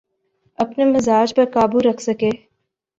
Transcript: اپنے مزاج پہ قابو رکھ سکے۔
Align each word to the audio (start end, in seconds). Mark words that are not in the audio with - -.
اپنے 0.59 0.83
مزاج 0.85 1.27
پہ 1.35 1.43
قابو 1.53 1.79
رکھ 1.87 2.01
سکے۔ 2.03 2.31